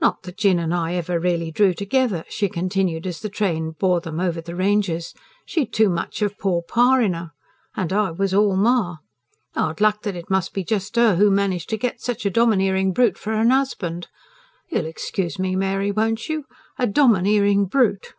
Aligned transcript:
"Not 0.00 0.22
that 0.22 0.36
Jinn 0.36 0.60
and 0.60 0.72
I 0.72 0.94
ever 0.94 1.18
really 1.18 1.50
drew 1.50 1.74
together," 1.74 2.24
she 2.28 2.48
continued 2.48 3.04
as 3.04 3.18
the 3.18 3.28
train 3.28 3.72
bore 3.72 4.00
them 4.00 4.20
over 4.20 4.40
the 4.40 4.54
ranges. 4.54 5.12
"She'd 5.44 5.72
too 5.72 5.88
much 5.90 6.22
of 6.22 6.38
poor 6.38 6.62
pa 6.62 6.98
in 7.00 7.16
'er. 7.16 7.32
And 7.74 7.92
I 7.92 8.12
was 8.12 8.32
all 8.32 8.54
ma. 8.54 8.98
Hard 9.56 9.80
luck 9.80 10.02
that 10.02 10.14
it 10.14 10.30
must 10.30 10.54
just 10.54 10.94
be 10.94 11.00
her 11.00 11.16
who 11.16 11.32
managed 11.32 11.68
to 11.70 11.76
get 11.76 12.00
such 12.00 12.24
a 12.24 12.30
domineering 12.30 12.92
brute 12.92 13.18
for 13.18 13.32
a 13.32 13.44
husband. 13.44 14.06
You'll 14.70 14.86
excuse 14.86 15.36
me, 15.36 15.56
Mary, 15.56 15.90
won't 15.90 16.28
you? 16.28 16.44
a 16.78 16.86
domineering 16.86 17.64
brute!" 17.64 18.14